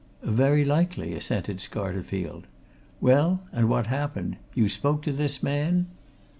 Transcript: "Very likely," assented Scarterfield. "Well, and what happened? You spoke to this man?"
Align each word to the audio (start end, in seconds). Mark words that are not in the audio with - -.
"Very 0.23 0.65
likely," 0.65 1.13
assented 1.13 1.57
Scarterfield. 1.57 2.45
"Well, 2.99 3.41
and 3.51 3.69
what 3.69 3.85
happened? 3.85 4.37
You 4.55 4.67
spoke 4.67 5.03
to 5.03 5.11
this 5.11 5.43
man?" 5.43 5.89